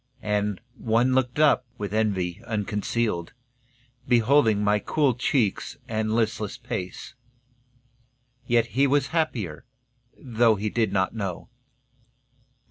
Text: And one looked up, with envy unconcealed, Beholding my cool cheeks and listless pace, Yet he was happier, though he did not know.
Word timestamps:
And 0.23 0.59
one 0.79 1.13
looked 1.13 1.37
up, 1.37 1.63
with 1.77 1.93
envy 1.93 2.41
unconcealed, 2.47 3.33
Beholding 4.07 4.63
my 4.63 4.79
cool 4.79 5.13
cheeks 5.13 5.77
and 5.87 6.15
listless 6.15 6.57
pace, 6.57 7.13
Yet 8.47 8.65
he 8.73 8.87
was 8.87 9.09
happier, 9.13 9.63
though 10.17 10.55
he 10.55 10.71
did 10.71 10.91
not 10.91 11.13
know. 11.13 11.49